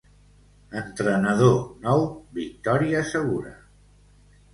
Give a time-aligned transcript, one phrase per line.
[0.79, 2.01] Entrenador nou,
[2.39, 3.53] victòria segura.